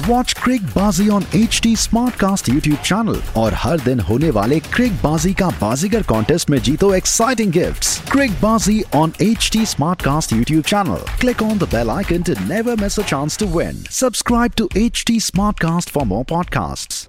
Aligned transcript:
Watch 0.00 0.32
Crickbaazi 0.66 1.08
on 1.08 1.24
H 1.34 1.60
T 1.62 1.74
smart 1.76 2.14
cast 2.20 2.48
YouTube 2.48 2.78
channel 2.84 3.20
और 3.36 3.54
हर 3.54 3.80
दिन 3.80 4.00
होने 4.00 4.30
वाले 4.30 4.58
क्रिक 4.60 4.92
बाजी 5.02 5.32
का 5.34 5.48
बाजीगर 5.60 6.02
कॉन्टेस्ट 6.02 6.50
में 6.50 6.58
जीतो 6.58 6.92
exciting 6.94 7.52
gift 7.52 8.10
Crickbaazi 8.42 8.82
on 8.94 9.12
H 9.22 9.48
T 9.52 9.64
smart 9.66 10.02
cast 10.02 10.32
YouTube 10.32 10.62
channel 10.62 11.04
click 11.20 11.42
on 11.42 11.58
the 11.58 11.68
bell 11.74 11.90
icon 11.90 12.22
to 12.22 12.34
never 12.40 12.80
miss 12.82 12.98
a 13.00 13.02
chance 13.02 13.38
to 13.38 13.46
win 13.58 13.82
subscribe 13.90 14.52
to 14.56 14.68
H 14.76 15.04
T 15.06 15.20
smart 15.20 15.60
cast 15.60 15.90
for 15.90 16.04
more 16.04 16.24
podcast 16.24 17.08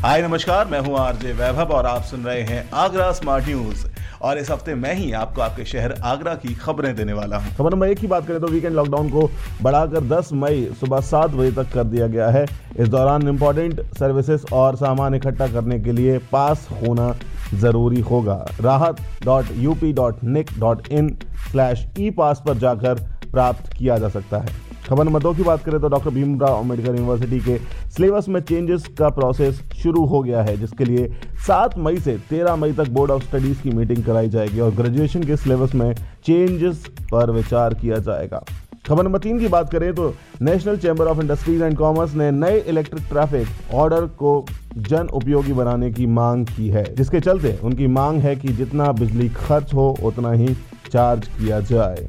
hi, 0.00 0.22
नमस्कार, 0.22 0.66
मैं 0.66 0.80
हूँ 0.80 0.98
RJ 0.98 1.32
वैभव 1.32 1.72
और 1.72 1.86
आप 1.86 2.04
सुन 2.04 2.24
रहे 2.24 2.40
हैं 2.42 2.68
Agra 2.74 3.12
smart 3.12 3.46
news 3.48 3.86
और 4.24 4.38
इस 4.38 4.50
हफ़्ते 4.50 4.74
मैं 4.74 4.94
ही 4.94 5.10
आपको 5.12 5.40
आपके 5.42 5.64
शहर 5.64 5.94
आगरा 6.04 6.34
की 6.34 6.54
खबरें 6.56 6.94
देने 6.96 7.12
वाला 7.12 7.36
हूँ। 7.36 7.54
खबर 7.56 7.72
नंबर 7.72 7.88
एक 7.88 7.98
की 7.98 8.06
बात 8.06 8.26
करें 8.26 8.40
तो 8.40 8.46
वीकेंड 8.48 8.74
लॉकडाउन 8.74 9.08
को 9.10 9.28
बढ़ाकर 9.62 10.04
10 10.10 10.32
मई 10.34 10.64
सुबह 10.80 11.00
सात 11.02 11.30
बजे 11.30 11.50
तक 11.52 11.72
कर 11.72 11.84
दिया 11.84 12.06
गया 12.06 12.28
है। 12.28 12.44
इस 12.76 12.88
दौरान 12.88 13.28
इंपॉर्टेंट 13.28 13.80
सर्विसेज़ 13.98 14.46
और 14.54 14.76
सामान 14.76 15.14
इकट्ठा 15.14 15.48
करने 15.48 15.78
के 15.80 15.92
लिए 15.92 16.18
पास 16.32 16.68
होना 16.82 17.14
ज़रूरी 17.54 18.00
होगा। 18.02 18.44
Rahat 18.60 19.00
dot 19.24 19.52
U 19.56 19.74
P 19.74 19.92
dot 19.92 20.24
nic 20.24 20.58
dot 20.60 20.88
in 20.92 21.16
slash 21.50 21.86
E 21.98 22.10
pass 22.12 22.42
पर 22.46 22.58
जाकर 22.58 23.08
प्राप्त 23.32 23.72
किया 23.72 23.98
जा 23.98 24.08
सकता 24.08 24.38
है। 24.38 24.63
खबर 24.84 25.04
नंबर 25.04 25.22
दो 25.22 25.32
की 25.34 25.42
बात 25.42 25.62
करें 25.64 25.80
तो 25.80 25.88
डॉक्टर 25.88 26.10
भीमराव 26.10 26.58
अंबेडकर 26.58 26.94
यूनिवर्सिटी 26.96 27.38
के 27.40 27.56
सिलेबस 27.90 28.28
में 28.28 28.40
चेंजेस 28.40 28.86
का 28.98 29.08
प्रोसेस 29.10 29.60
शुरू 29.74 30.04
हो 30.06 30.22
गया 30.22 30.42
है, 30.42 30.56
जिसके 30.56 30.84
लिए 30.84 31.06
सात 31.46 31.76
मई 31.78 31.98
से 31.98 32.16
13 32.30 32.56
मई 32.56 32.72
तक 32.72 32.88
बोर्ड 32.88 33.10
ऑफ़ 33.10 33.22
स्टडीज़ 33.24 33.62
की 33.62 33.70
मीटिंग 33.70 34.02
कराई 34.04 34.28
जाएगी 34.28 34.60
और 34.60 34.74
ग्रेजुएशन 34.74 35.22
के 35.22 35.36
सिलेबस 35.36 35.74
में 35.74 35.94
चेंजेस 35.94 36.84
पर 37.12 37.30
विचार 37.30 37.74
किया 37.74 37.98
जाएगा। 37.98 38.42
खबर 38.86 39.02
नंबर 39.02 39.18
तीन 39.18 39.38
की 39.38 39.48
बात 39.48 39.70
करें 39.72 39.94
तो 39.94 40.12
national 40.42 40.76
chamber 40.78 41.06
of 41.06 41.20
industries 41.20 41.62
and 41.62 41.76
commerce 41.76 42.14
ने 42.14 42.30
नए 42.30 42.58
इलेक्ट्रिक 42.60 43.04
ट्रैफ़िक 43.08 43.74
ऑर्डर 43.74 44.06
को 44.18 44.44
जन 44.78 45.08
उपयोगी 45.14 45.52
बनाने 45.52 45.90
की 45.90 46.06
मांग 46.08 46.46
की 46.46 46.68
है, 46.68 46.84
जिसके 46.94 47.20
चलते 47.20 47.58
उनकी 47.64 47.86
मांग 47.86 48.20
है 48.20 48.34
कि 48.36 48.48
जितना 48.50 48.90
बिजली 48.92 49.28
खर्च 49.28 49.74
हो, 49.74 49.96
उतना 50.02 50.32
ही 50.32 50.54
चार्ज 50.92 51.26
किया 51.28 51.60
जाए। 51.62 52.08